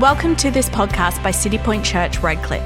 [0.00, 2.64] Welcome to this podcast by City Point Church, Redcliffe.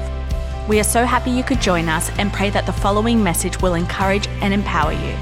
[0.67, 3.75] We are so happy you could join us and pray that the following message will
[3.75, 5.15] encourage and empower you.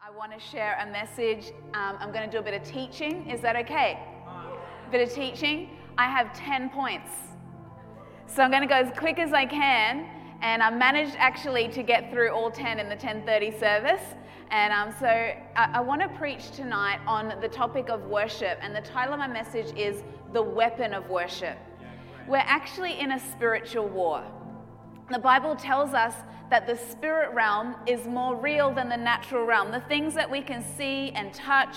[0.00, 1.50] I want to share a message.
[1.74, 3.28] Um, I'm going to do a bit of teaching.
[3.28, 3.98] Is that okay?
[4.24, 5.70] A bit of teaching.
[5.98, 7.10] I have 10 points.
[8.28, 10.08] So I'm going to go as quick as I can.
[10.42, 14.14] And I managed actually to get through all 10 in the 1030 service.
[14.50, 18.58] And um, so I, I want to preach tonight on the topic of worship.
[18.60, 21.58] And the title of my message is The Weapon of Worship.
[22.26, 24.24] We're actually in a spiritual war.
[25.10, 26.14] The Bible tells us
[26.50, 29.70] that the spirit realm is more real than the natural realm.
[29.70, 31.76] The things that we can see and touch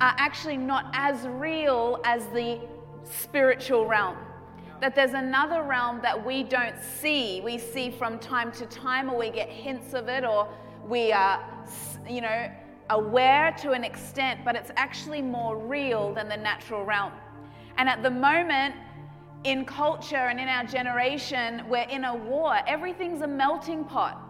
[0.00, 2.60] are actually not as real as the
[3.04, 4.16] spiritual realm.
[4.80, 7.40] That there's another realm that we don't see.
[7.40, 10.48] We see from time to time, or we get hints of it, or
[10.88, 11.44] we are,
[12.08, 12.50] you know,
[12.90, 17.12] aware to an extent, but it's actually more real than the natural realm.
[17.78, 18.74] And at the moment,
[19.44, 22.58] in culture and in our generation, we're in a war.
[22.66, 24.22] Everything's a melting pot.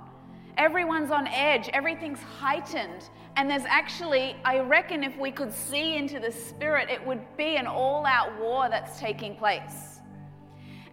[0.57, 1.69] Everyone's on edge.
[1.73, 3.11] Everything's heightened.
[3.37, 7.57] And there's actually, I reckon, if we could see into the spirit, it would be
[7.57, 10.01] an all out war that's taking place.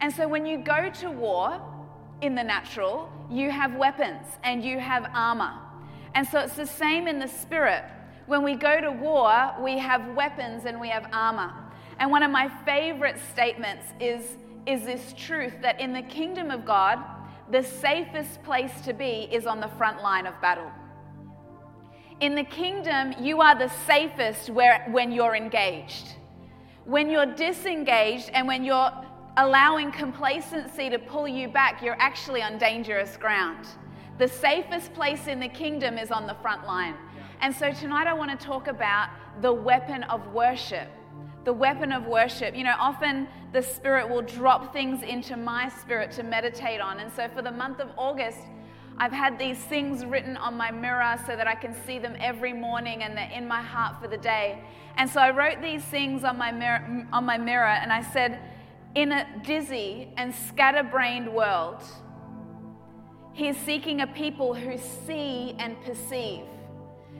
[0.01, 1.61] And so when you go to war
[2.23, 5.53] in the natural, you have weapons and you have armor.
[6.15, 7.83] And so it's the same in the spirit.
[8.27, 11.53] When we go to war, we have weapons and we have armor.
[11.99, 16.65] And one of my favorite statements is, is this truth that in the kingdom of
[16.65, 16.97] God,
[17.51, 20.71] the safest place to be is on the front line of battle.
[22.21, 26.15] In the kingdom, you are the safest where, when you're engaged.
[26.85, 28.91] When you're disengaged and when you're
[29.37, 33.67] allowing complacency to pull you back, you're actually on dangerous ground.
[34.19, 36.95] The safest place in the kingdom is on the front line.
[37.41, 39.09] And so tonight I want to talk about
[39.41, 40.87] the weapon of worship.
[41.45, 42.55] The weapon of worship.
[42.55, 46.99] You know, often the Spirit will drop things into my spirit to meditate on.
[46.99, 48.39] And so for the month of August,
[48.97, 52.53] I've had these things written on my mirror so that I can see them every
[52.53, 54.63] morning and they're in my heart for the day.
[54.95, 58.39] And so I wrote these things on my mirror, on my mirror and I said,
[58.95, 61.83] in a dizzy and scatterbrained world,
[63.33, 66.45] he is seeking a people who see and perceive,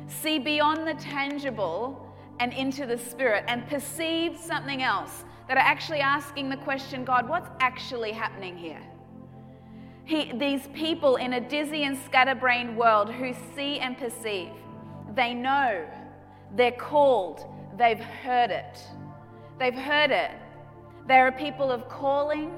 [0.08, 2.00] see beyond the tangible
[2.40, 7.28] and into the spirit, and perceive something else that are actually asking the question God,
[7.28, 8.82] what's actually happening here?
[10.06, 14.52] He, these people in a dizzy and scatterbrained world who see and perceive,
[15.16, 15.86] they know,
[16.56, 17.46] they're called,
[17.78, 18.78] they've heard it.
[19.60, 20.32] They've heard it.
[21.06, 22.52] There are people of calling,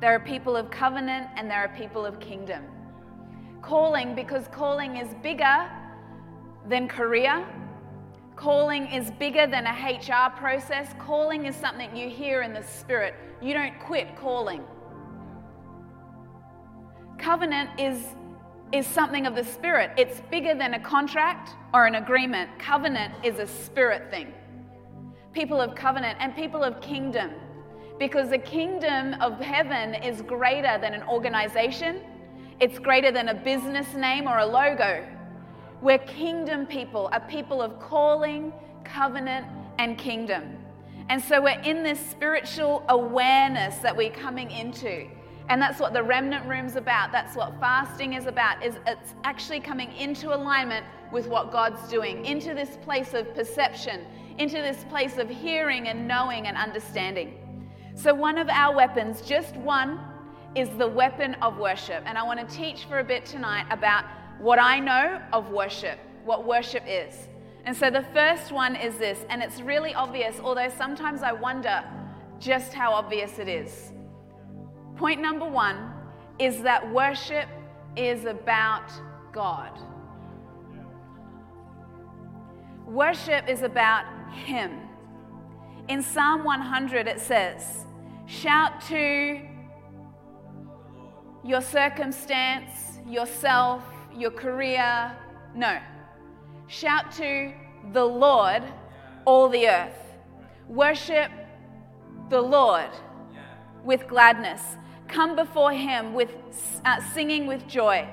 [0.00, 2.64] there are people of covenant, and there are people of kingdom.
[3.60, 5.70] Calling, because calling is bigger
[6.68, 7.46] than career.
[8.34, 10.88] Calling is bigger than a HR process.
[10.98, 13.14] Calling is something you hear in the spirit.
[13.40, 14.64] You don't quit calling.
[17.18, 18.04] Covenant is,
[18.72, 19.92] is something of the spirit.
[19.96, 22.50] It's bigger than a contract or an agreement.
[22.58, 24.32] Covenant is a spirit thing.
[25.32, 27.30] People of covenant and people of kingdom
[28.02, 32.00] because the kingdom of heaven is greater than an organization,
[32.58, 35.06] it's greater than a business name or a logo.
[35.80, 38.52] We're kingdom people, a people of calling,
[38.82, 39.46] covenant,
[39.78, 40.58] and kingdom.
[41.10, 45.06] And so we're in this spiritual awareness that we're coming into.
[45.48, 47.12] And that's what the remnant room's about.
[47.12, 48.64] That's what fasting is about.
[48.64, 54.04] Is it's actually coming into alignment with what God's doing, into this place of perception,
[54.38, 57.38] into this place of hearing and knowing and understanding.
[57.94, 60.00] So, one of our weapons, just one,
[60.54, 62.02] is the weapon of worship.
[62.06, 64.04] And I want to teach for a bit tonight about
[64.38, 67.28] what I know of worship, what worship is.
[67.64, 71.84] And so, the first one is this, and it's really obvious, although sometimes I wonder
[72.38, 73.92] just how obvious it is.
[74.96, 75.92] Point number one
[76.38, 77.48] is that worship
[77.96, 78.90] is about
[79.32, 79.78] God.
[82.86, 84.88] Worship is about Him.
[85.92, 87.84] In Psalm 100, it says,
[88.24, 89.38] Shout to
[91.44, 93.84] your circumstance, yourself,
[94.16, 95.14] your career.
[95.54, 95.78] No.
[96.66, 97.52] Shout to
[97.92, 98.62] the Lord,
[99.26, 100.16] all the earth.
[100.66, 101.30] Worship
[102.30, 102.88] the Lord
[103.84, 104.62] with gladness.
[105.08, 106.32] Come before Him with
[106.86, 108.08] uh, singing with joy.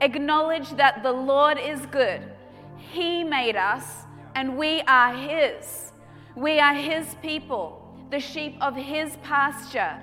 [0.00, 2.22] Acknowledge that the Lord is good.
[2.78, 3.84] He made us,
[4.34, 5.91] and we are His.
[6.34, 7.82] We are His people
[8.12, 9.98] the sheep of his pasture.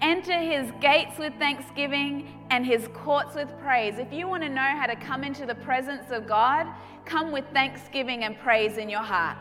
[0.00, 3.98] Enter his gates with thanksgiving and his courts with praise.
[3.98, 6.68] If you want to know how to come into the presence of God,
[7.04, 9.36] come with thanksgiving and praise in your heart.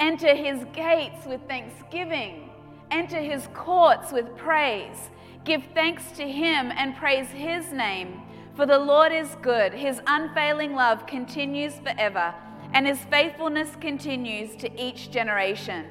[0.00, 2.48] Enter his gates with thanksgiving.
[2.90, 5.10] Enter his courts with praise.
[5.44, 8.22] Give thanks to him and praise his name.
[8.56, 12.34] For the Lord is good, his unfailing love continues forever,
[12.74, 15.86] and his faithfulness continues to each generation.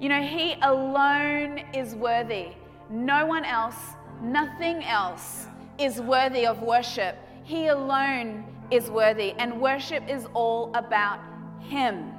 [0.00, 2.48] You know, he alone is worthy.
[2.90, 3.76] No one else,
[4.20, 5.46] nothing else
[5.78, 7.16] is worthy of worship.
[7.44, 11.20] He alone is worthy, and worship is all about
[11.60, 12.12] him.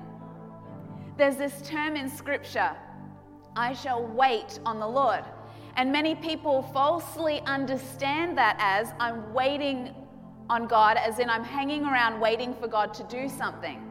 [1.18, 2.72] There's this term in scripture
[3.56, 5.24] I shall wait on the Lord.
[5.76, 9.94] And many people falsely understand that as I'm waiting
[10.50, 13.84] on God, as in I'm hanging around waiting for God to do something.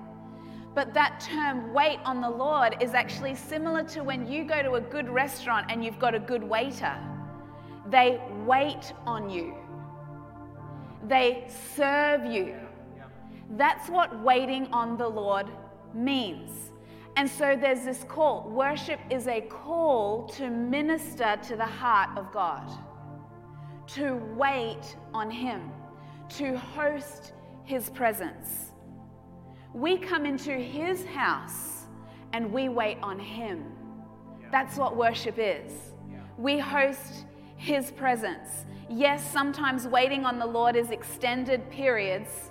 [0.74, 4.74] But that term, wait on the Lord, is actually similar to when you go to
[4.74, 6.94] a good restaurant and you've got a good waiter.
[7.88, 9.54] They wait on you,
[11.06, 12.56] they serve you.
[13.56, 15.46] That's what waiting on the Lord
[15.94, 16.72] means.
[17.16, 18.50] And so there's this call.
[18.50, 22.70] Worship is a call to minister to the heart of God,
[23.94, 25.70] to wait on Him,
[26.30, 27.32] to host
[27.64, 28.72] His presence.
[29.72, 31.84] We come into His house
[32.32, 33.64] and we wait on Him.
[34.50, 35.72] That's what worship is.
[36.38, 37.26] We host
[37.56, 38.64] His presence.
[38.88, 42.50] Yes, sometimes waiting on the Lord is extended periods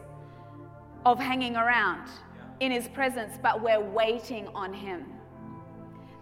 [1.06, 2.10] of hanging around
[2.60, 5.06] in his presence, but we're waiting on him.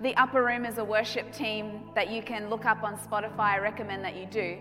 [0.02, 3.40] The Upper Room is a worship team that you can look up on Spotify.
[3.40, 4.58] I recommend that you do.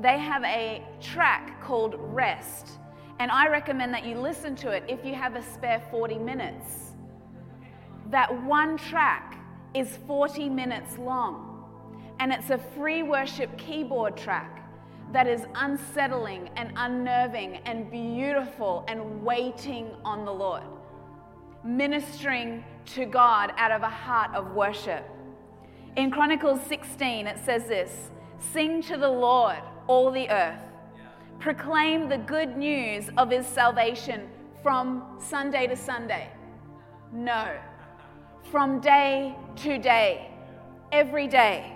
[0.00, 2.78] They have a track called Rest,
[3.18, 6.92] and I recommend that you listen to it if you have a spare 40 minutes.
[8.10, 9.38] That one track
[9.74, 11.64] is 40 minutes long,
[12.20, 14.64] and it's a free worship keyboard track
[15.12, 20.64] that is unsettling and unnerving and beautiful and waiting on the Lord
[21.64, 25.04] ministering to God out of a heart of worship.
[25.96, 30.62] In Chronicles 16, it says this Sing to the Lord, all the earth.
[31.40, 34.28] Proclaim the good news of his salvation
[34.62, 36.30] from Sunday to Sunday.
[37.12, 37.56] No,
[38.50, 40.30] from day to day,
[40.92, 41.72] every day.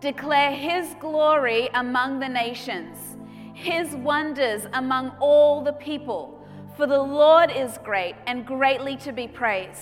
[0.00, 3.16] Declare his glory among the nations,
[3.54, 6.46] his wonders among all the people.
[6.76, 9.80] For the Lord is great and greatly to be praised.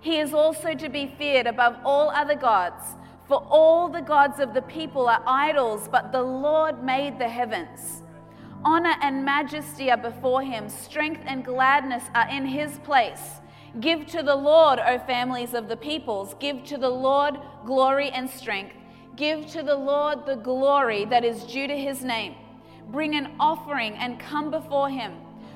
[0.00, 2.84] He is also to be feared above all other gods.
[3.28, 8.02] For all the gods of the people are idols, but the Lord made the heavens.
[8.64, 13.40] Honor and majesty are before him, strength and gladness are in his place.
[13.80, 18.30] Give to the Lord, O families of the peoples, give to the Lord glory and
[18.30, 18.74] strength.
[19.14, 22.34] Give to the Lord the glory that is due to his name.
[22.88, 25.12] Bring an offering and come before him.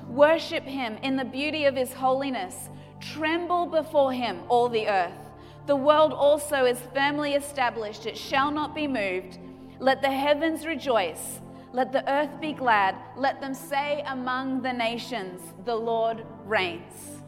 [0.07, 2.69] Worship him in the beauty of his holiness.
[2.99, 5.22] Tremble before him, all the earth.
[5.65, 9.39] The world also is firmly established, it shall not be moved.
[9.79, 11.39] Let the heavens rejoice.
[11.71, 12.95] Let the earth be glad.
[13.17, 17.21] Let them say among the nations, The Lord reigns.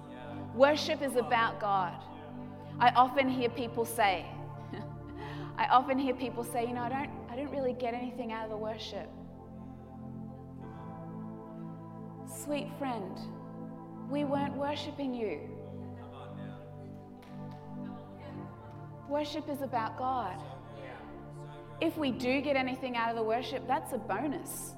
[0.53, 1.93] Worship is about God.
[2.79, 4.25] I often hear people say,
[5.57, 8.45] I often hear people say, you know, I don't, I don't really get anything out
[8.45, 9.09] of the worship.
[12.43, 13.17] Sweet friend,
[14.09, 15.54] we weren't worshiping you.
[19.09, 20.41] Worship is about God.
[21.81, 24.73] If we do get anything out of the worship, that's a bonus.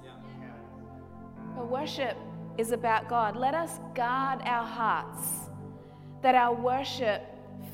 [1.56, 2.18] But worship
[2.58, 3.36] is about God.
[3.36, 5.50] Let us guard our hearts
[6.22, 7.22] that our worship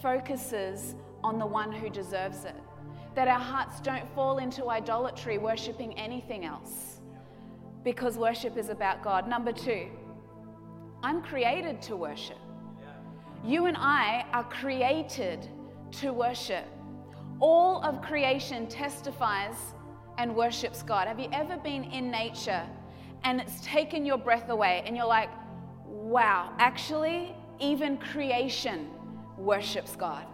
[0.01, 2.55] focuses on the one who deserves it,
[3.15, 6.99] that our hearts don't fall into idolatry, worshiping anything else
[7.83, 9.27] because worship is about God.
[9.27, 9.87] Number two,
[11.01, 12.37] I'm created to worship.
[13.43, 15.49] You and I are created
[16.01, 16.65] to worship.
[17.39, 19.55] All of creation testifies
[20.17, 21.07] and worships God.
[21.07, 22.63] Have you ever been in nature
[23.23, 25.29] and it's taken your breath away and you're like,
[25.85, 28.89] wow, actually, even creation
[29.37, 30.25] worships God?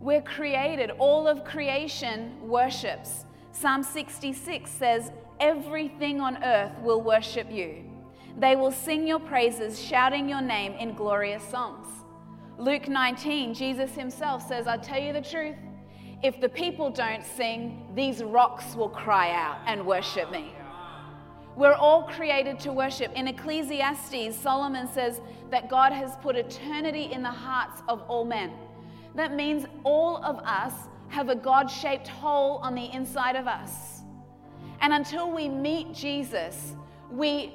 [0.00, 3.24] We're created, all of creation worships.
[3.52, 7.84] Psalm 66 says, everything on earth will worship you.
[8.38, 11.86] They will sing your praises, shouting your name in glorious songs.
[12.58, 15.56] Luke 19, Jesus himself says, I tell you the truth,
[16.22, 20.52] if the people don't sing, these rocks will cry out and worship me.
[21.56, 23.12] We're all created to worship.
[23.14, 28.52] In Ecclesiastes, Solomon says that God has put eternity in the hearts of all men.
[29.14, 30.72] That means all of us
[31.08, 34.02] have a God shaped hole on the inside of us.
[34.80, 36.74] And until we meet Jesus,
[37.10, 37.54] we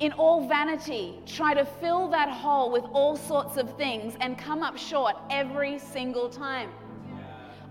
[0.00, 4.62] in all vanity, try to fill that hole with all sorts of things and come
[4.62, 6.70] up short every single time.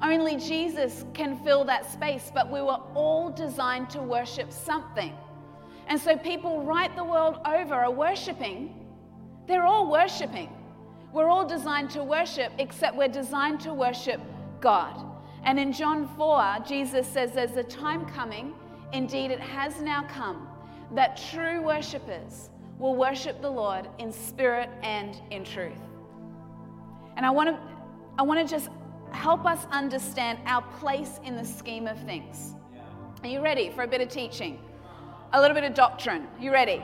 [0.02, 5.14] Only Jesus can fill that space, but we were all designed to worship something.
[5.88, 8.86] And so people right the world over are worshiping.
[9.48, 10.50] They're all worshiping.
[11.14, 14.20] We're all designed to worship, except we're designed to worship
[14.60, 15.04] God.
[15.44, 18.54] And in John 4, Jesus says, There's a time coming,
[18.92, 20.47] indeed it has now come,
[20.94, 25.80] that true worshippers will worship the Lord in spirit and in truth.
[27.16, 27.60] And I want to
[28.20, 28.70] I want to just
[29.12, 32.56] help us understand our place in the scheme of things.
[33.24, 34.60] Are you ready for a bit of teaching?
[35.34, 36.28] A little bit of doctrine.
[36.40, 36.84] You ready?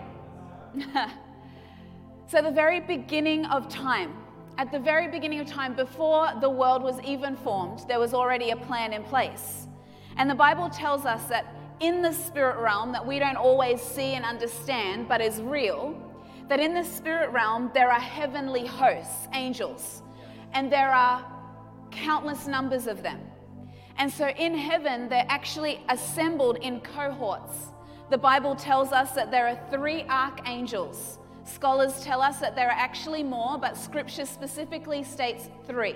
[2.27, 4.15] so, the very beginning of time,
[4.57, 8.51] at the very beginning of time, before the world was even formed, there was already
[8.51, 9.67] a plan in place.
[10.17, 11.45] And the Bible tells us that
[11.83, 15.93] in the spirit realm, that we don't always see and understand, but is real,
[16.47, 20.01] that in the spirit realm, there are heavenly hosts, angels,
[20.53, 21.25] and there are
[21.91, 23.19] countless numbers of them.
[23.97, 27.73] And so in heaven, they're actually assembled in cohorts.
[28.09, 31.19] The Bible tells us that there are three archangels.
[31.43, 35.95] Scholars tell us that there are actually more, but scripture specifically states three.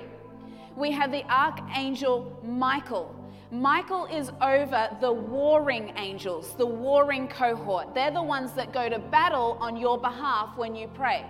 [0.76, 3.16] We have the archangel Michael.
[3.52, 7.96] Michael is over the warring angels, the warring cohort.
[7.96, 11.26] They're the ones that go to battle on your behalf when you pray.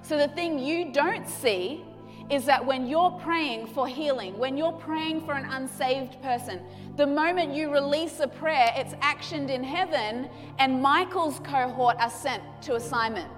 [0.00, 1.84] So the thing you don't see
[2.30, 6.62] is that when you're praying for healing, when you're praying for an unsaved person,
[6.96, 12.42] the moment you release a prayer, it's actioned in heaven, and Michael's cohort are sent
[12.62, 13.30] to assignment.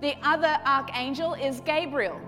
[0.00, 2.20] The other archangel is Gabriel,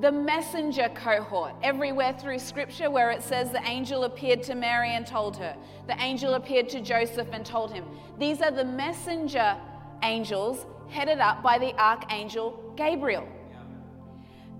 [0.00, 1.54] the messenger cohort.
[1.62, 6.00] Everywhere through scripture where it says the angel appeared to Mary and told her, the
[6.02, 7.84] angel appeared to Joseph and told him.
[8.18, 9.56] These are the messenger
[10.02, 13.28] angels headed up by the archangel Gabriel.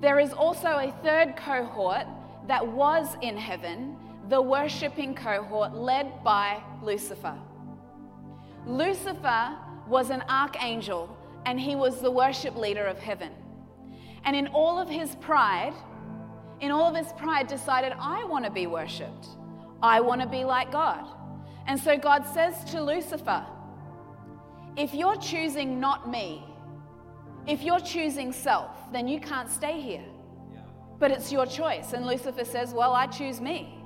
[0.00, 2.07] There is also a third cohort
[2.47, 3.97] that was in heaven,
[4.29, 7.37] the worshipping cohort led by Lucifer.
[8.67, 9.57] Lucifer
[9.88, 13.31] was an archangel and he was the worship leader of heaven.
[14.25, 15.75] And in all of his pride,
[16.61, 19.28] in all of his pride, decided, I want to be worshiped.
[19.83, 21.07] I want to be like God.
[21.66, 23.45] And so God says to Lucifer,
[24.76, 26.45] If you're choosing not me,
[27.47, 30.04] if you're choosing self, then you can't stay here.
[30.99, 31.93] But it's your choice.
[31.93, 33.78] And Lucifer says, Well, I choose me.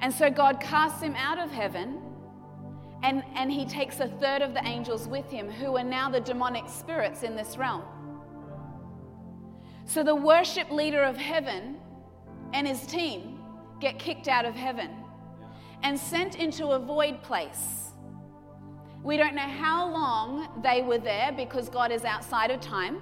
[0.00, 2.00] And so God casts him out of heaven,
[3.02, 6.20] and, and he takes a third of the angels with him, who are now the
[6.20, 7.82] demonic spirits in this realm.
[9.92, 11.76] So the worship leader of heaven
[12.52, 13.40] and his team
[13.80, 14.90] get kicked out of heaven
[15.82, 17.80] and sent into a void place
[19.02, 23.00] we don't know how long they were there because God is outside of time.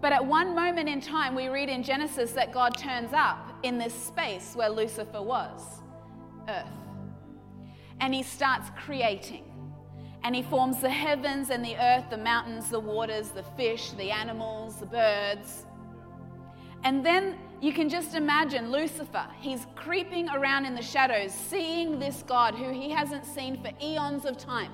[0.00, 3.78] But at one moment in time, we read in Genesis that God turns up in
[3.78, 5.60] this space where Lucifer was,
[6.48, 6.66] earth.
[8.00, 9.50] And he starts creating.
[10.22, 14.10] And he forms the heavens and the earth, the mountains, the waters, the fish, the
[14.10, 15.66] animals, the birds.
[16.84, 19.26] And then you can just imagine Lucifer.
[19.40, 24.24] He's creeping around in the shadows, seeing this God who he hasn't seen for eons
[24.24, 24.70] of time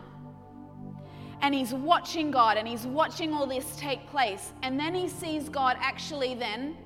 [1.42, 4.52] and he's watching God and he's watching all this take place.
[4.62, 6.76] And then he sees God actually then.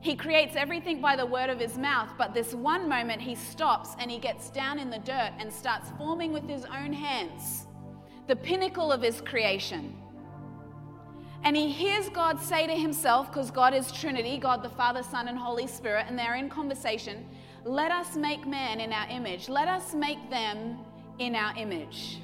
[0.00, 3.94] He creates everything by the word of his mouth, but this one moment he stops
[3.98, 7.66] and he gets down in the dirt and starts forming with his own hands
[8.26, 9.96] the pinnacle of his creation.
[11.42, 15.28] And he hears God say to himself, because God is Trinity God the Father, Son,
[15.28, 17.26] and Holy Spirit, and they're in conversation,
[17.64, 19.48] let us make man in our image.
[19.48, 20.78] Let us make them
[21.18, 22.18] in our image.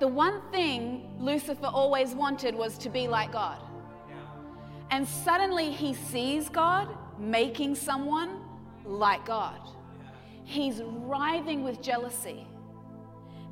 [0.00, 3.58] The one thing Lucifer always wanted was to be like God.
[4.90, 8.40] And suddenly he sees God making someone
[8.84, 9.60] like God.
[10.44, 12.46] He's writhing with jealousy.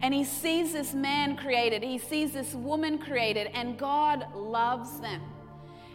[0.01, 5.21] And he sees this man created, he sees this woman created, and God loves them.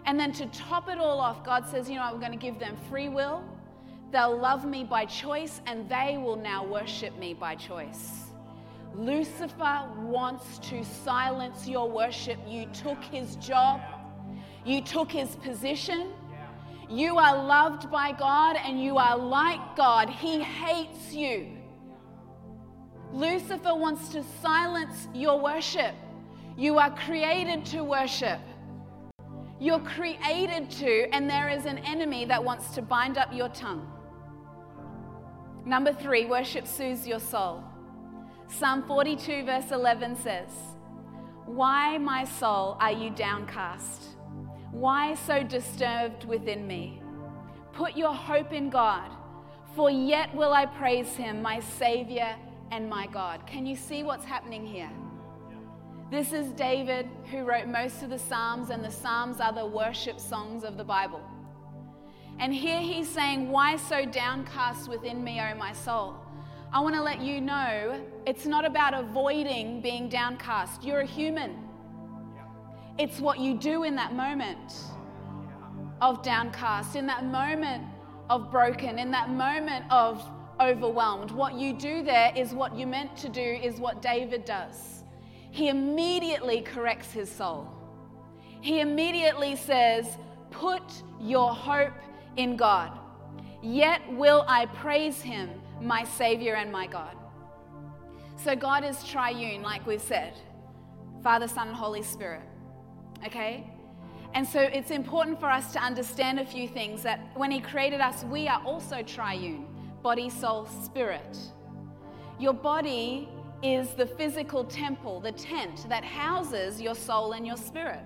[0.06, 2.60] And then to top it all off, God says, You know, I'm going to give
[2.60, 3.44] them free will.
[4.12, 8.24] They'll love me by choice, and they will now worship me by choice.
[8.96, 12.38] Lucifer wants to silence your worship.
[12.46, 13.82] You took his job,
[14.66, 16.12] you took his position.
[16.90, 20.10] You are loved by God and you are like God.
[20.10, 21.48] He hates you.
[23.13, 25.93] Lucifer wants to silence your worship.
[26.58, 28.39] You are created to worship.
[29.60, 33.88] You're created to, and there is an enemy that wants to bind up your tongue.
[35.63, 37.63] Number three, worship soothes your soul.
[38.48, 40.50] Psalm 42, verse 11 says,
[41.46, 44.17] Why, my soul, are you downcast?
[44.72, 47.00] Why so disturbed within me?
[47.74, 49.12] Put your hope in God,
[49.75, 52.36] for yet will I praise him, my Savior
[52.74, 53.46] and my God.
[53.46, 54.89] Can you see what's happening here?
[56.10, 60.20] This is David who wrote most of the Psalms, and the Psalms are the worship
[60.20, 61.22] songs of the Bible.
[62.39, 66.15] And here he's saying, Why so downcast within me, O my soul?
[66.72, 70.84] I want to let you know it's not about avoiding being downcast.
[70.84, 71.56] You're a human.
[72.98, 74.74] It's what you do in that moment
[76.01, 77.84] of downcast, in that moment
[78.32, 80.27] of broken, in that moment of
[80.63, 81.32] overwhelmed.
[81.32, 85.03] What you do there is what you're meant to do, is what David does
[85.53, 87.72] he immediately corrects his soul.
[88.62, 90.17] He immediately says,
[90.50, 90.82] Put
[91.22, 91.93] your hope
[92.38, 92.98] in God.
[93.62, 97.15] Yet will I praise him, my Savior and my God.
[98.36, 100.34] So God is triune, like we've said
[101.22, 102.41] Father, Son, and Holy Spirit.
[103.24, 103.70] Okay?
[104.34, 108.01] And so it's important for us to understand a few things that when He created
[108.01, 109.67] us, we are also triune
[110.04, 111.38] body, soul, spirit.
[112.38, 113.30] Your body
[113.64, 118.02] is the physical temple, the tent that houses your soul and your spirit.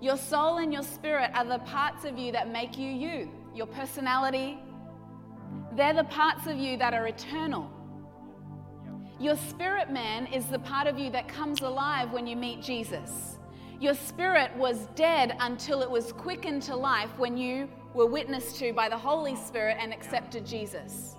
[0.00, 3.66] Your soul and your spirit are the parts of you that make you you, your
[3.66, 4.60] personality.
[5.72, 7.68] They're the parts of you that are eternal.
[9.18, 13.38] Your spirit man is the part of you that comes alive when you meet Jesus.
[13.80, 18.72] Your spirit was dead until it was quickened to life when you were witnessed to
[18.72, 21.16] by the Holy Spirit and accepted Jesus.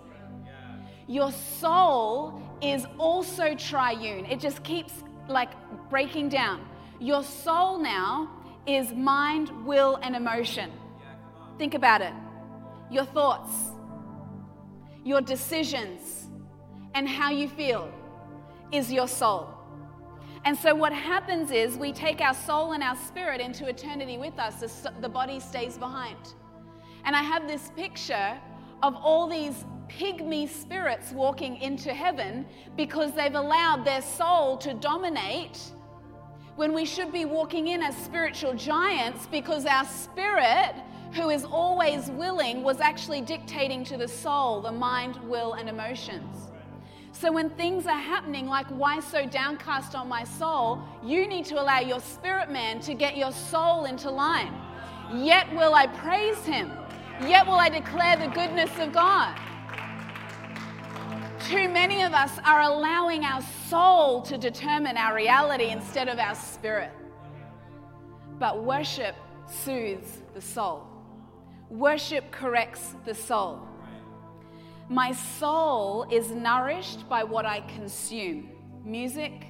[1.07, 4.25] Your soul is also triune.
[4.25, 4.93] It just keeps
[5.27, 5.49] like
[5.89, 6.67] breaking down.
[6.99, 8.29] Your soul now
[8.67, 10.71] is mind, will, and emotion.
[11.57, 12.13] Think about it.
[12.91, 13.51] Your thoughts,
[15.03, 16.27] your decisions,
[16.93, 17.91] and how you feel
[18.71, 19.49] is your soul.
[20.45, 24.39] And so, what happens is we take our soul and our spirit into eternity with
[24.39, 26.17] us, the, body stays behind.
[27.05, 28.37] And I have this picture
[28.83, 32.45] of all these pygmy spirits walking into heaven
[32.77, 35.59] because they've allowed their soul to dominate
[36.55, 40.75] when we should be walking in as spiritual giants because our spirit,
[41.13, 46.49] who is always willing, was actually dictating to the soul, the mind, will, and emotions.
[47.13, 51.61] So when things are happening, like why so downcast on my soul, you need to
[51.61, 54.53] allow your spirit man to get your soul into line.
[55.13, 56.71] Yet will I praise him.
[57.27, 59.37] Yet will I declare the goodness of God.
[61.49, 66.35] Too many of us are allowing our soul to determine our reality instead of our
[66.35, 66.91] spirit.
[68.39, 69.15] But worship
[69.47, 70.87] soothes the soul,
[71.69, 73.67] worship corrects the soul.
[74.87, 78.49] My soul is nourished by what I consume
[78.85, 79.45] music,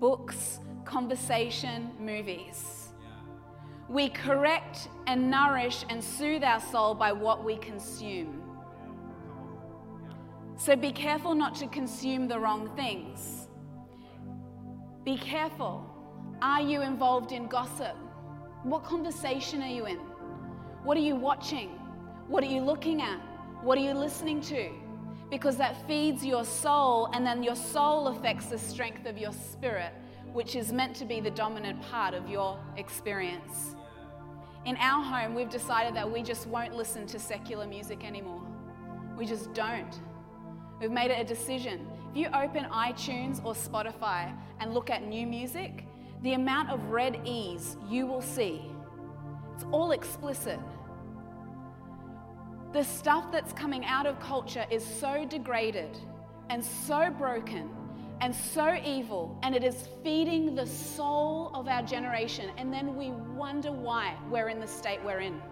[0.00, 2.83] books, conversation, movies.
[3.88, 8.42] We correct and nourish and soothe our soul by what we consume.
[10.56, 13.48] So be careful not to consume the wrong things.
[15.04, 15.84] Be careful.
[16.40, 17.96] Are you involved in gossip?
[18.62, 19.98] What conversation are you in?
[20.84, 21.70] What are you watching?
[22.28, 23.20] What are you looking at?
[23.62, 24.70] What are you listening to?
[25.30, 29.92] Because that feeds your soul, and then your soul affects the strength of your spirit,
[30.32, 33.76] which is meant to be the dominant part of your experience.
[34.64, 38.42] In our home, we've decided that we just won't listen to secular music anymore.
[39.16, 40.00] We just don't.
[40.80, 41.86] We've made it a decision.
[42.10, 45.86] If you open iTunes or Spotify and look at new music,
[46.22, 48.62] the amount of red E's you will see,
[49.54, 50.58] it's all explicit.
[52.72, 55.96] The stuff that's coming out of culture is so degraded
[56.48, 57.70] and so broken
[58.24, 62.50] and so evil, and it is feeding the soul of our generation.
[62.56, 65.42] And then we wonder why we're in the state we're in.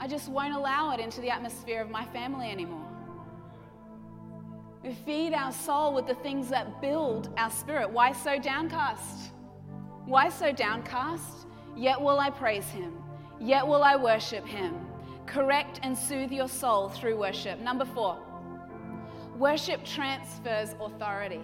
[0.00, 2.88] I just won't allow it into the atmosphere of my family anymore.
[4.82, 7.90] We feed our soul with the things that build our spirit.
[7.90, 9.32] Why so downcast?
[10.06, 11.48] Why so downcast?
[11.76, 12.94] Yet will I praise him.
[13.38, 14.74] Yet will I worship him.
[15.26, 17.60] Correct and soothe your soul through worship.
[17.60, 18.16] Number four,
[19.36, 21.42] worship transfers authority.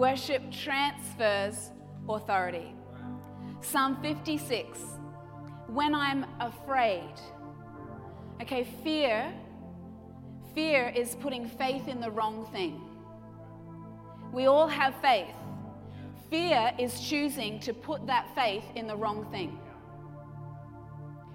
[0.00, 1.72] Worship transfers
[2.08, 2.74] authority.
[3.60, 4.78] Psalm 56
[5.66, 7.12] When I'm afraid.
[8.40, 9.30] Okay, fear
[10.54, 12.80] Fear is putting faith in the wrong thing.
[14.32, 15.34] We all have faith.
[16.30, 19.58] Fear is choosing to put that faith in the wrong thing.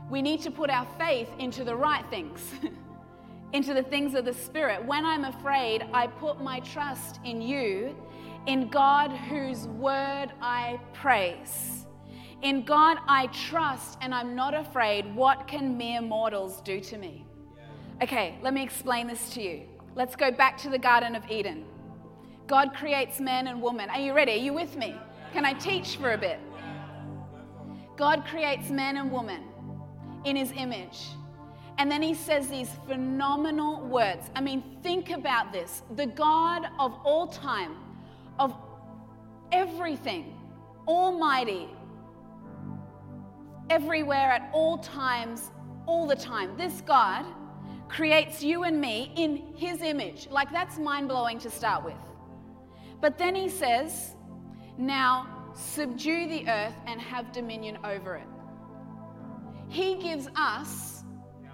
[0.10, 2.42] We need to put our faith into the right things,
[3.54, 4.84] into the things of the Spirit.
[4.84, 7.96] When I'm afraid, I put my trust in you
[8.48, 11.86] In God, whose word I praise.
[12.42, 15.16] In God, I trust and I'm not afraid.
[15.16, 17.26] What can mere mortals do to me?
[18.04, 19.64] Okay, let me explain this to you.
[19.96, 21.66] Let's go back to the Garden of Eden.
[22.46, 23.90] God creates man and woman.
[23.90, 24.34] Are you ready?
[24.34, 24.96] Are you with me?
[25.34, 26.40] Can I teach for a bit?
[27.98, 29.42] God creates man and woman
[30.24, 31.06] in his image.
[31.78, 34.30] And then he says these phenomenal words.
[34.36, 35.82] I mean, think about this.
[35.96, 37.76] The God of all time,
[38.40, 38.56] of
[39.52, 40.38] everything,
[40.88, 41.68] almighty,
[43.70, 45.52] everywhere at all times,
[45.86, 46.56] all the time.
[46.58, 47.26] This God
[47.88, 50.28] creates you and me in his image.
[50.30, 51.94] Like, that's mind blowing to start with.
[53.02, 54.16] But then he says,
[54.78, 58.28] Now subdue the earth and have dominion over it.
[59.68, 61.04] He gives us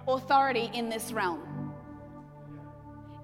[0.08, 1.51] authority in this realm.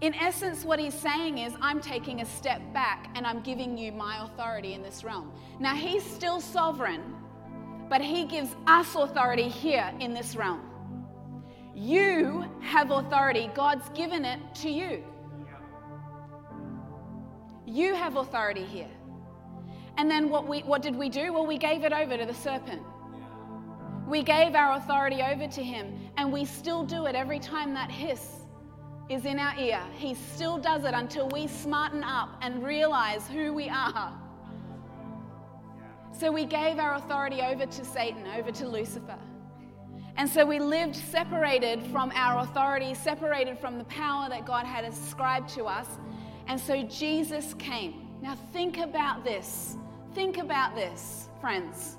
[0.00, 3.90] In essence, what he's saying is, I'm taking a step back and I'm giving you
[3.90, 5.32] my authority in this realm.
[5.58, 7.16] Now, he's still sovereign,
[7.88, 10.60] but he gives us authority here in this realm.
[11.74, 15.02] You have authority, God's given it to you.
[17.66, 18.90] You have authority here.
[19.96, 21.32] And then what, we, what did we do?
[21.32, 22.82] Well, we gave it over to the serpent.
[24.06, 27.90] We gave our authority over to him, and we still do it every time that
[27.90, 28.37] hiss
[29.08, 29.80] is in our ear.
[29.96, 34.12] He still does it until we smarten up and realize who we are.
[36.18, 39.18] So we gave our authority over to Satan, over to Lucifer.
[40.16, 44.84] And so we lived separated from our authority, separated from the power that God had
[44.84, 45.86] ascribed to us.
[46.48, 48.08] And so Jesus came.
[48.20, 49.76] Now think about this.
[50.14, 51.98] Think about this, friends.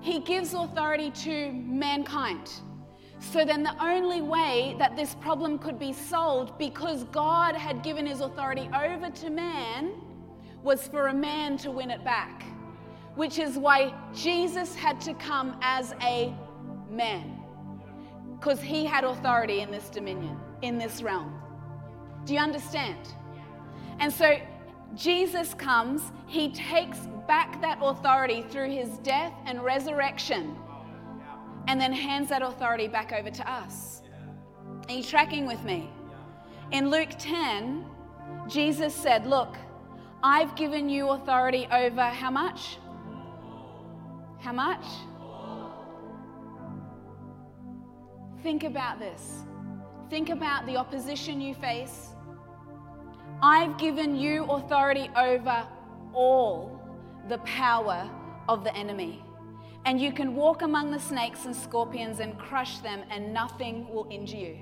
[0.00, 2.50] He gives authority to mankind.
[3.20, 8.06] So then, the only way that this problem could be solved, because God had given
[8.06, 9.92] his authority over to man,
[10.62, 12.44] was for a man to win it back.
[13.14, 16.34] Which is why Jesus had to come as a
[16.90, 17.40] man.
[18.38, 21.40] Because he had authority in this dominion, in this realm.
[22.24, 22.98] Do you understand?
[24.00, 24.38] And so
[24.94, 30.56] Jesus comes, he takes back that authority through his death and resurrection,
[31.66, 34.02] and then hands that authority back over to us.
[34.88, 35.90] Are you tracking with me?
[36.72, 37.84] In Luke 10,
[38.48, 39.56] Jesus said, Look,
[40.22, 42.78] I've given you authority over how much?
[44.40, 44.84] How much?
[48.42, 49.44] Think about this.
[50.10, 52.10] Think about the opposition you face.
[53.42, 55.66] I've given you authority over
[56.12, 56.80] all
[57.28, 58.08] the power
[58.48, 59.24] of the enemy.
[59.86, 64.06] And you can walk among the snakes and scorpions and crush them, and nothing will
[64.10, 64.58] injure you.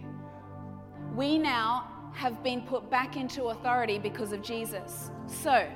[1.15, 5.11] We now have been put back into authority because of Jesus.
[5.27, 5.69] So,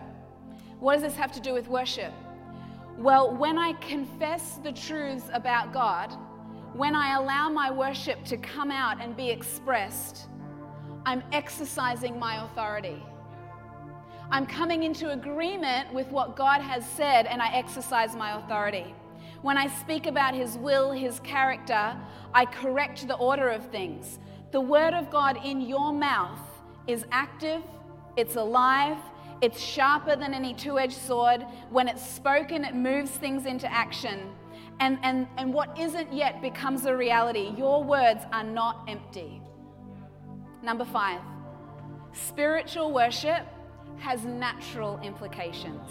[0.81, 2.13] what does this have to do with worship?
[2.99, 6.13] Well, when I confess the truths about God,
[6.75, 10.27] when I allow my worship to come out and be expressed,
[11.07, 13.03] I'm exercising my authority.
[14.31, 18.95] I'm coming into agreement with what God has said and I exercise my authority.
[19.47, 21.97] When I speak about His will, His character,
[22.35, 24.19] I correct the order of things.
[24.51, 26.41] The Word of God in your mouth
[26.89, 27.63] is active,
[28.17, 28.97] it's alive,
[29.41, 31.47] it's sharper than any two edged sword.
[31.71, 34.33] When it's spoken, it moves things into action.
[34.81, 37.55] And, and, and what isn't yet becomes a reality.
[37.57, 39.41] Your words are not empty.
[40.61, 41.21] Number five,
[42.13, 43.47] spiritual worship
[43.99, 45.89] has natural implications.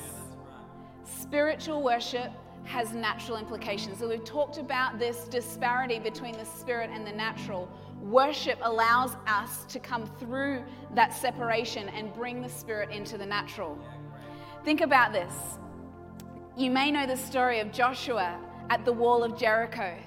[1.05, 2.33] Spiritual worship
[2.65, 3.99] has natural implications.
[3.99, 7.69] So we've talked about this disparity between the spirit and the natural.
[8.01, 13.78] Worship allows us to come through that separation and bring the spirit into the natural.
[14.63, 15.34] Think about this.
[16.58, 19.97] You may know the story of Joshua at the wall of Jericho.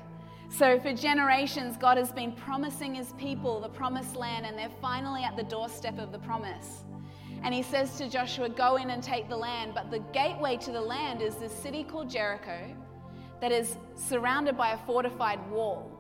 [0.51, 5.23] So, for generations, God has been promising his people the promised land, and they're finally
[5.23, 6.85] at the doorstep of the promise.
[7.43, 9.73] And he says to Joshua, Go in and take the land.
[9.75, 12.75] But the gateway to the land is this city called Jericho
[13.41, 15.93] that is surrounded by a fortified wall.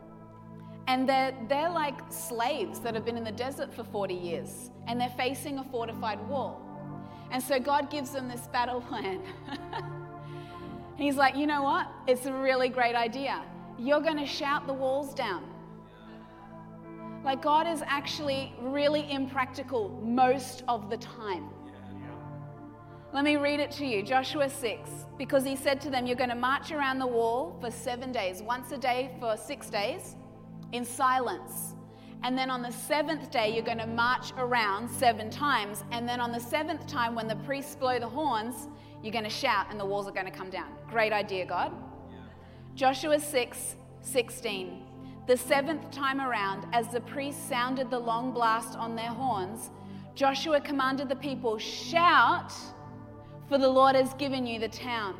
[0.87, 5.01] And they're, they're like slaves that have been in the desert for 40 years, and
[5.01, 6.62] they're facing a fortified wall.
[7.31, 9.20] And so God gives them this battle plan.
[10.96, 11.88] He's like, You know what?
[12.07, 13.44] It's a really great idea
[13.79, 15.44] you're going to shout the walls down.
[17.24, 21.50] Like, God is actually really impractical most of the time.
[23.12, 24.90] Let me read it to you Joshua 6.
[25.16, 28.42] Because he said to them, You're going to march around the wall for seven days,
[28.42, 30.16] once a day for six days,
[30.72, 31.74] in silence.
[32.22, 35.85] And then on the seventh day, you're going to march around seven times.
[35.92, 38.68] And then on the seventh time, when the priests blow the horns,
[39.02, 40.72] you're going to shout and the walls are going to come down.
[40.90, 41.72] Great idea, God.
[42.74, 44.88] Joshua 6 16.
[45.29, 49.69] The seventh time around, as the priests sounded the long blast on their horns,
[50.14, 52.51] Joshua commanded the people, Shout,
[53.47, 55.17] for the Lord has given you the town.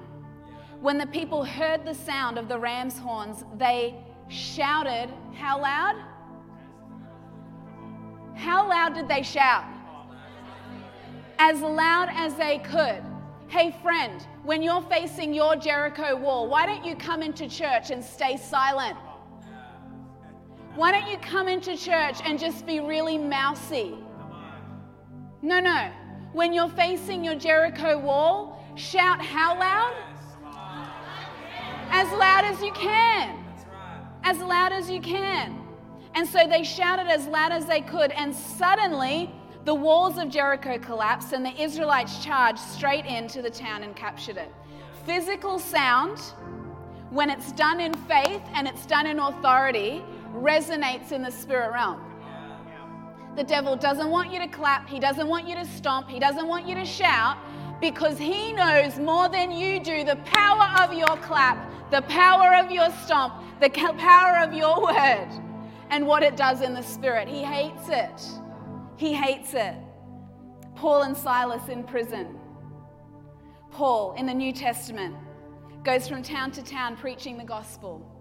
[0.81, 5.97] When the people heard the sound of the ram's horns, they shouted, How loud?
[8.35, 9.67] How loud did they shout?
[11.39, 13.03] As loud as they could.
[13.49, 18.03] Hey, friend, when you're facing your Jericho wall, why don't you come into church and
[18.03, 18.97] stay silent?
[20.79, 23.99] Why don't you come into church and just be really mousy?
[25.43, 25.91] No, no.
[26.33, 29.93] When you're facing your Jericho wall, shout how loud?
[31.91, 33.45] As loud as you can.
[34.23, 35.61] As loud as you can.
[36.15, 40.79] And so they shouted as loud as they could, and suddenly the walls of Jericho
[40.79, 44.55] collapsed, and the Israelites charged straight into the town and captured it.
[45.05, 46.21] Physical sound,
[47.11, 50.05] when it's done in faith and it's done in authority,
[50.43, 52.01] resonates in the spirit realm.
[53.37, 56.49] The devil doesn't want you to clap, he doesn't want you to stomp, he doesn't
[56.49, 57.39] want you to shout
[57.81, 62.71] because he knows more than you do the power of your clap, the power of
[62.71, 65.29] your stomp, the power of your word
[65.91, 67.29] and what it does in the spirit.
[67.29, 68.23] He hates it.
[68.97, 69.75] He hates it.
[70.75, 72.39] Paul and Silas in prison.
[73.71, 75.15] Paul in the New Testament
[75.85, 78.18] goes from town to town preaching the gospel.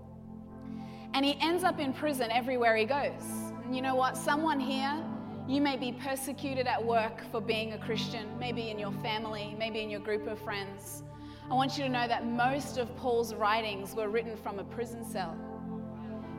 [1.18, 3.24] And he ends up in prison everywhere he goes.
[3.66, 4.16] And you know what?
[4.16, 5.04] Someone here,
[5.48, 9.80] you may be persecuted at work for being a Christian, maybe in your family, maybe
[9.80, 11.02] in your group of friends.
[11.50, 15.04] I want you to know that most of Paul's writings were written from a prison
[15.04, 15.36] cell.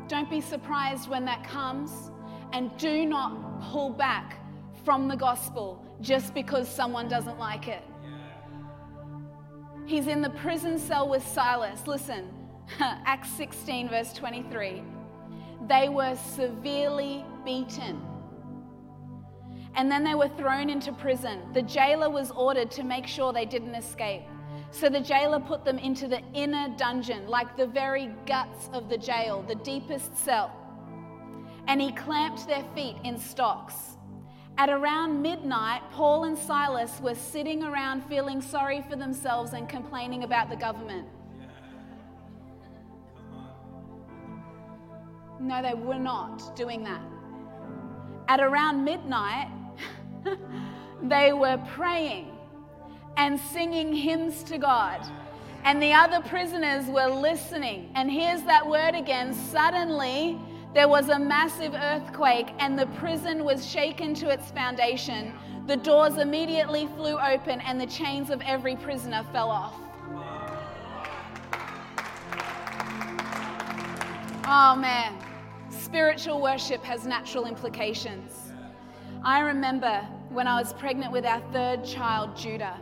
[0.06, 2.12] Don't be surprised when that comes,
[2.52, 4.38] and do not pull back
[4.84, 7.82] from the gospel just because someone doesn't like it.
[9.86, 11.88] He's in the prison cell with Silas.
[11.88, 12.28] Listen,
[12.80, 14.82] Acts 16, verse 23.
[15.66, 18.00] They were severely beaten.
[19.74, 21.40] And then they were thrown into prison.
[21.52, 24.22] The jailer was ordered to make sure they didn't escape.
[24.70, 28.98] So the jailer put them into the inner dungeon, like the very guts of the
[28.98, 30.54] jail, the deepest cell.
[31.66, 33.96] And he clamped their feet in stocks.
[34.56, 40.24] At around midnight, Paul and Silas were sitting around feeling sorry for themselves and complaining
[40.24, 41.06] about the government.
[45.40, 47.00] No, they were not doing that.
[48.28, 49.50] At around midnight,
[51.02, 52.36] they were praying
[53.16, 55.06] and singing hymns to God.
[55.64, 57.90] And the other prisoners were listening.
[57.94, 60.38] And here's that word again suddenly,
[60.74, 65.32] there was a massive earthquake, and the prison was shaken to its foundation.
[65.66, 69.74] The doors immediately flew open, and the chains of every prisoner fell off.
[74.46, 75.14] Oh man,
[75.88, 78.52] spiritual worship has natural implications.
[79.24, 82.78] I remember when I was pregnant with our third child, Judah.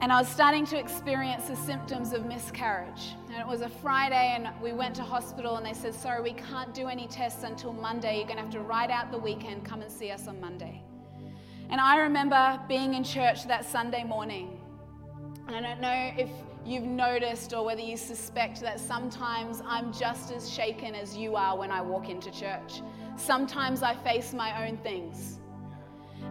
[0.00, 3.16] And I was starting to experience the symptoms of miscarriage.
[3.32, 6.34] And it was a Friday, and we went to hospital, and they said, Sorry, we
[6.34, 8.18] can't do any tests until Monday.
[8.18, 9.64] You're going to have to ride out the weekend.
[9.64, 10.80] Come and see us on Monday.
[11.68, 14.60] And I remember being in church that Sunday morning.
[15.48, 16.30] And I don't know if
[16.68, 21.56] you've noticed or whether you suspect that sometimes I'm just as shaken as you are
[21.56, 22.82] when I walk into church.
[23.16, 25.40] Sometimes I face my own things.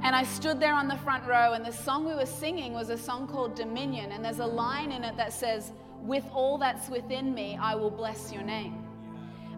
[0.03, 2.89] And I stood there on the front row, and the song we were singing was
[2.89, 4.11] a song called Dominion.
[4.11, 7.89] And there's a line in it that says, With all that's within me, I will
[7.89, 8.85] bless your name.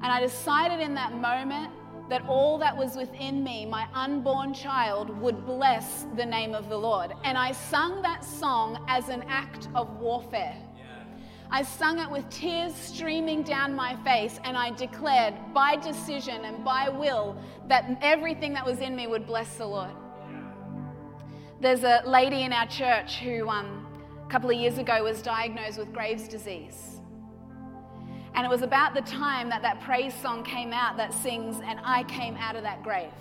[0.01, 1.73] And I decided in that moment
[2.09, 6.77] that all that was within me, my unborn child, would bless the name of the
[6.77, 7.13] Lord.
[7.25, 10.57] And I sung that song as an act of warfare.
[11.51, 16.63] I sung it with tears streaming down my face, and I declared by decision and
[16.63, 17.35] by will
[17.67, 19.89] that everything that was in me would bless the Lord.
[21.59, 23.87] There's a lady in our church who, um,
[24.23, 27.01] a couple of years ago, was diagnosed with Graves' disease.
[28.35, 31.79] And it was about the time that that praise song came out that sings, And
[31.83, 33.11] I Came Out of That Grave.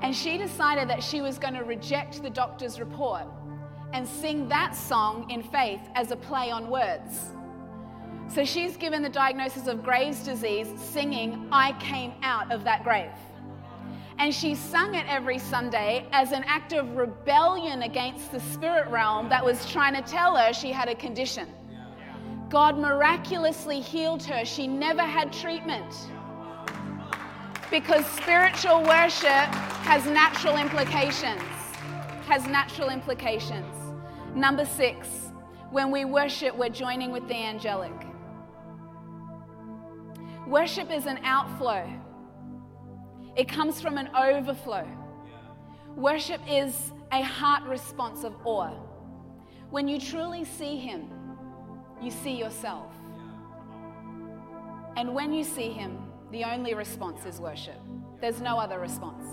[0.00, 3.26] And she decided that she was going to reject the doctor's report
[3.94, 7.30] and sing that song in faith as a play on words.
[8.28, 13.12] So she's given the diagnosis of Graves' disease, singing, I came out of that grave.
[14.18, 19.28] And she sung it every Sunday as an act of rebellion against the spirit realm
[19.28, 21.48] that was trying to tell her she had a condition.
[22.48, 24.44] God miraculously healed her.
[24.44, 25.92] She never had treatment
[27.70, 29.48] Because spiritual worship
[29.86, 31.42] has natural implications.
[32.26, 33.83] Has natural implications.
[34.34, 35.08] Number six,
[35.70, 37.92] when we worship, we're joining with the angelic.
[40.46, 41.88] Worship is an outflow,
[43.36, 44.86] it comes from an overflow.
[45.96, 48.76] Worship is a heart response of awe.
[49.70, 51.10] When you truly see Him,
[52.00, 52.92] you see yourself.
[54.96, 55.98] And when you see Him,
[56.30, 57.80] the only response is worship.
[58.20, 59.24] There's no other response.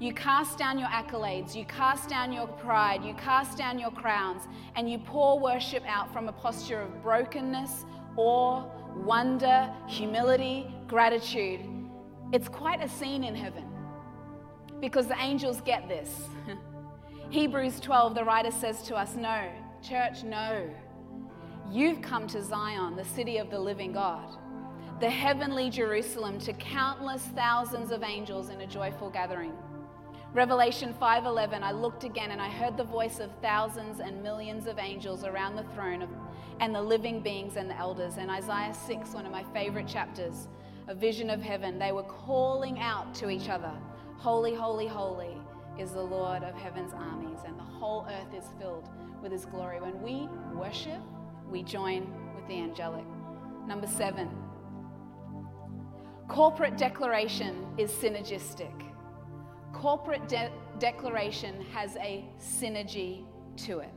[0.00, 4.48] You cast down your accolades, you cast down your pride, you cast down your crowns,
[4.74, 7.84] and you pour worship out from a posture of brokenness,
[8.16, 8.64] awe,
[8.96, 11.60] wonder, humility, gratitude.
[12.32, 13.66] It's quite a scene in heaven
[14.80, 16.28] because the angels get this.
[17.28, 19.50] Hebrews 12, the writer says to us, No,
[19.82, 20.66] church, no.
[21.70, 24.34] You've come to Zion, the city of the living God,
[24.98, 29.52] the heavenly Jerusalem, to countless thousands of angels in a joyful gathering.
[30.32, 34.78] Revelation 5:11 I looked again and I heard the voice of thousands and millions of
[34.78, 36.08] angels around the throne of,
[36.60, 38.16] and the living beings and the elders.
[38.16, 40.46] And Isaiah 6 one of my favorite chapters
[40.86, 43.72] a vision of heaven they were calling out to each other
[44.18, 45.36] holy holy holy
[45.78, 48.88] is the Lord of heaven's armies and the whole earth is filled
[49.20, 49.80] with his glory.
[49.80, 51.00] When we worship
[51.50, 53.04] we join with the angelic.
[53.66, 54.30] Number 7
[56.28, 58.89] corporate declaration is synergistic
[59.72, 63.24] corporate de- declaration has a synergy
[63.56, 63.92] to it.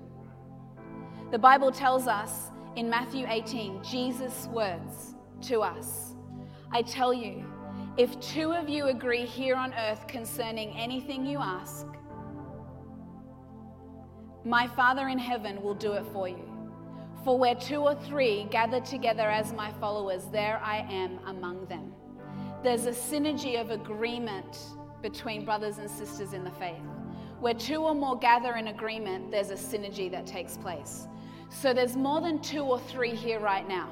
[1.32, 6.14] The Bible tells us in Matthew 18, Jesus' words to us
[6.76, 7.46] I tell you,
[7.98, 11.86] if two of you agree here on earth concerning anything you ask,
[14.44, 16.50] my Father in heaven will do it for you.
[17.24, 21.94] For where two or three gather together as my followers, there I am among them.
[22.64, 24.58] There's a synergy of agreement
[25.04, 26.82] between brothers and sisters in the faith.
[27.40, 31.08] Where two or more gather in agreement, there's a synergy that takes place.
[31.50, 33.90] So there's more than two or three here right now.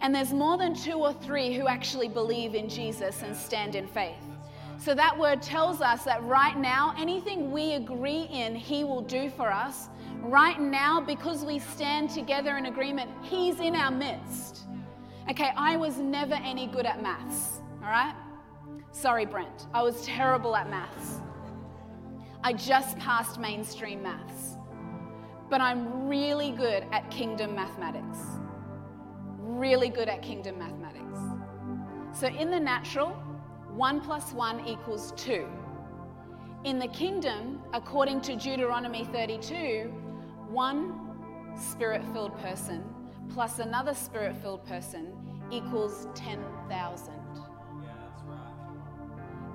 [0.00, 3.86] And there's more than two or three who actually believe in Jesus and stand in
[3.86, 4.16] faith.
[4.76, 9.30] So that word tells us that right now, anything we agree in, He will do
[9.30, 9.88] for us.
[10.20, 14.66] Right now, because we stand together in agreement, He's in our midst.
[15.30, 18.14] Okay, I was never any good at maths, all right?
[18.94, 21.20] Sorry, Brent, I was terrible at maths.
[22.44, 24.56] I just passed mainstream maths.
[25.50, 28.18] But I'm really good at kingdom mathematics.
[29.40, 31.18] Really good at kingdom mathematics.
[32.12, 33.10] So in the natural,
[33.74, 35.44] 1 plus 1 equals 2.
[36.62, 39.92] In the kingdom, according to Deuteronomy 32,
[40.48, 40.94] one
[41.56, 42.84] spirit filled person
[43.28, 45.12] plus another spirit filled person
[45.50, 47.23] equals 10,000.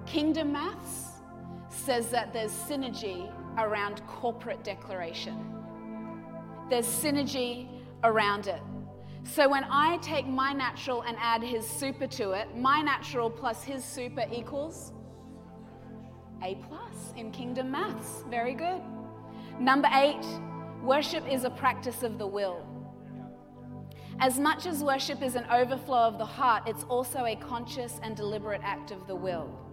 [0.09, 1.21] Kingdom Maths
[1.69, 5.53] says that there's synergy around corporate declaration.
[6.67, 7.67] There's synergy
[8.03, 8.59] around it.
[9.23, 13.63] So when I take my natural and add his super to it, my natural plus
[13.63, 14.93] his super equals
[16.43, 18.23] A plus in Kingdom Maths.
[18.31, 18.81] Very good.
[19.59, 20.25] Number eight,
[20.81, 22.65] worship is a practice of the will.
[24.19, 28.15] As much as worship is an overflow of the heart, it's also a conscious and
[28.15, 29.68] deliberate act of the will.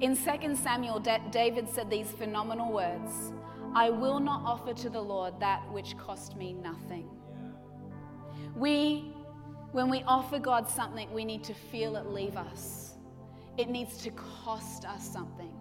[0.00, 3.32] In 2 Samuel, David said these phenomenal words
[3.74, 7.08] I will not offer to the Lord that which cost me nothing.
[8.54, 9.12] We,
[9.72, 12.94] when we offer God something, we need to feel it leave us.
[13.56, 15.52] It needs to cost us something.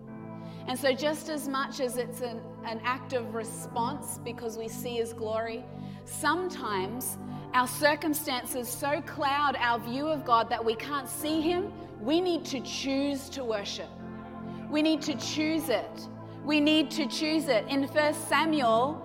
[0.67, 4.97] And so, just as much as it's an, an act of response because we see
[4.97, 5.65] His glory,
[6.05, 7.17] sometimes
[7.53, 11.71] our circumstances so cloud our view of God that we can't see Him,
[12.01, 13.89] we need to choose to worship.
[14.69, 16.07] We need to choose it.
[16.43, 17.65] We need to choose it.
[17.67, 19.01] In 1 Samuel,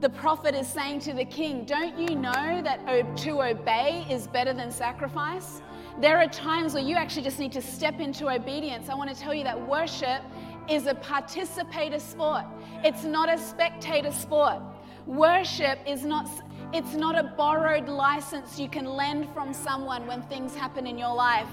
[0.00, 4.52] the prophet is saying to the king, Don't you know that to obey is better
[4.52, 5.62] than sacrifice?
[6.00, 8.88] There are times where you actually just need to step into obedience.
[8.88, 10.22] I want to tell you that worship
[10.68, 12.44] is a participator sport,
[12.84, 14.62] it's not a spectator sport.
[15.06, 16.28] Worship is not.
[16.72, 21.12] It's not a borrowed license you can lend from someone when things happen in your
[21.12, 21.48] life.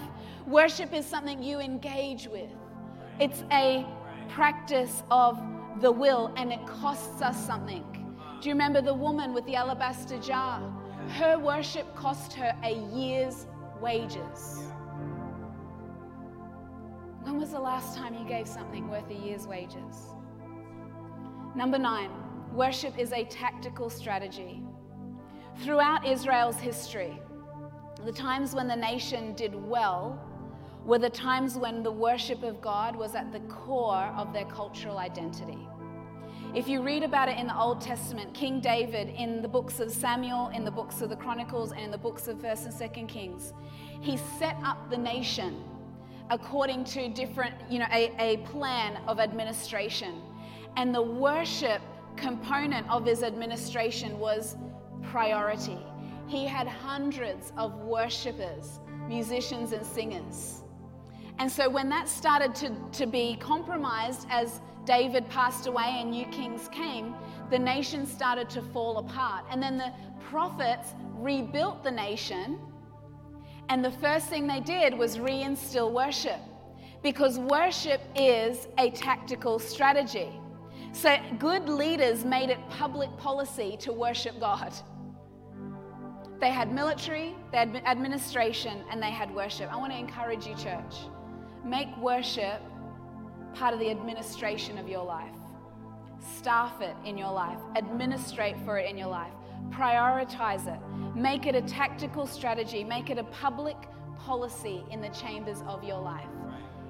[0.45, 2.51] Worship is something you engage with.
[3.19, 3.83] It's a
[4.29, 5.41] practice of
[5.81, 7.83] the will and it costs us something.
[8.41, 10.61] Do you remember the woman with the alabaster jar?
[11.09, 13.47] Her worship cost her a year's
[13.81, 14.71] wages.
[17.23, 20.13] When was the last time you gave something worth a year's wages?
[21.55, 22.11] Number nine,
[22.53, 24.61] worship is a tactical strategy.
[25.63, 27.19] Throughout Israel's history,
[28.05, 30.19] the times when the nation did well
[30.87, 34.99] were the times when the worship of God was at the core of their cultural
[34.99, 35.67] identity.
[36.55, 39.91] If you read about it in the Old Testament, King David, in the books of
[39.91, 43.07] Samuel, in the books of the Chronicles, and in the books of 1st and 2nd
[43.09, 43.53] Kings,
[43.99, 45.61] he set up the nation
[46.29, 50.21] according to different, you know, a, a plan of administration.
[50.77, 51.81] And the worship
[52.15, 54.55] component of his administration was
[55.03, 55.77] priority.
[56.27, 58.79] He had hundreds of worshippers,
[59.09, 60.63] musicians, and singers.
[61.39, 66.25] And so when that started to, to be compromised as David passed away and new
[66.27, 67.13] kings came,
[67.51, 69.45] the nation started to fall apart.
[69.51, 69.91] And then the
[70.29, 72.59] prophets rebuilt the nation.
[73.69, 76.39] And the first thing they did was reinstill worship
[77.03, 80.29] because worship is a tactical strategy.
[80.93, 84.73] So good leaders made it public policy to worship God.
[86.39, 89.71] They had military, they had administration, and they had worship.
[89.71, 90.95] I want to encourage you, church.
[91.63, 92.61] Make worship
[93.53, 95.35] part of the administration of your life.
[96.37, 99.33] Staff it in your life, administrate for it in your life,
[99.69, 100.79] prioritize it,
[101.15, 103.77] make it a tactical strategy, make it a public
[104.17, 106.27] policy in the chambers of your life.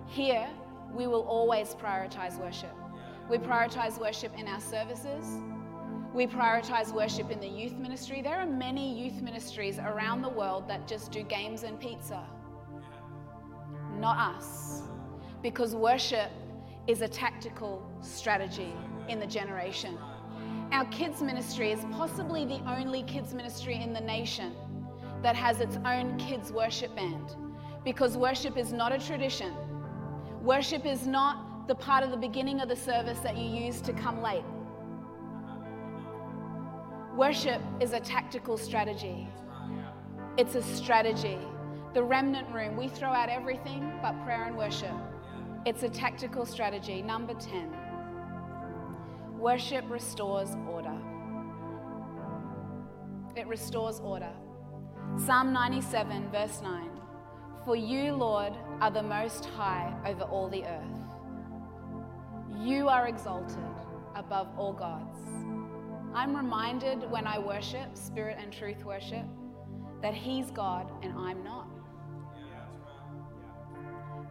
[0.07, 0.47] Here,
[0.93, 2.73] we will always prioritize worship.
[3.29, 5.41] We prioritize worship in our services.
[6.13, 8.21] We prioritize worship in the youth ministry.
[8.21, 12.25] There are many youth ministries around the world that just do games and pizza.
[13.97, 14.83] Not us.
[15.41, 16.29] Because worship
[16.87, 18.73] is a tactical strategy
[19.09, 19.97] in the generation.
[20.71, 24.53] Our kids ministry is possibly the only kids ministry in the nation
[25.23, 27.35] that has its own kids worship band
[27.83, 29.53] because worship is not a tradition.
[30.41, 33.93] Worship is not the part of the beginning of the service that you use to
[33.93, 34.43] come late.
[37.15, 39.27] Worship is a tactical strategy.
[40.37, 41.39] It's a strategy.
[41.97, 44.93] The remnant room, we throw out everything but prayer and worship.
[45.65, 47.01] It's a tactical strategy.
[47.01, 47.75] Number 10
[49.39, 50.95] worship restores order.
[53.35, 54.29] It restores order.
[55.25, 56.87] Psalm 97, verse 9
[57.65, 61.01] For you, Lord, are the most high over all the earth.
[62.59, 63.57] You are exalted
[64.15, 65.17] above all gods.
[66.13, 69.25] I'm reminded when I worship, spirit and truth worship,
[70.03, 71.76] that He's God and I'm not.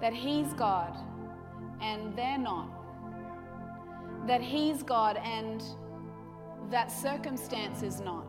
[0.01, 0.97] That He's God
[1.81, 2.71] and they're not.
[4.27, 5.63] That He's God and
[6.71, 8.27] that circumstance is not.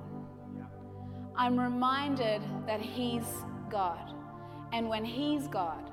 [1.36, 3.28] I'm reminded that He's
[3.70, 4.14] God.
[4.74, 5.92] And when He's God,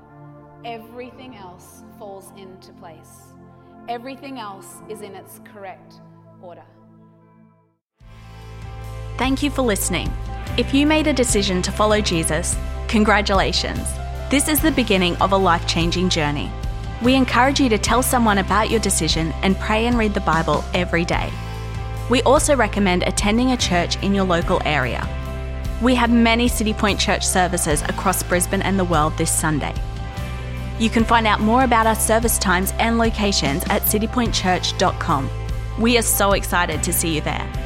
[0.63, 3.33] everything else falls into place.
[3.87, 6.01] Everything else is in its correct
[6.41, 6.63] order.
[9.17, 10.11] Thank you for listening.
[10.57, 12.57] If you made a decision to follow Jesus,
[12.87, 14.04] congratulations.
[14.27, 16.51] This is the beginning of a life changing journey.
[17.03, 20.63] We encourage you to tell someone about your decision and pray and read the Bible
[20.73, 21.31] every day.
[22.09, 25.07] We also recommend attending a church in your local area.
[25.79, 29.75] We have many Citipointe Church services across Brisbane and the world this Sunday.
[30.79, 35.29] You can find out more about our service times and locations at citipointechurch.com.
[35.79, 37.64] We are so excited to see you there.